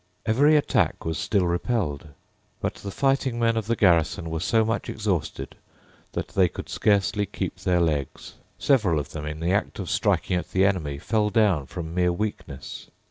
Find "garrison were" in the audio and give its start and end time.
3.75-4.39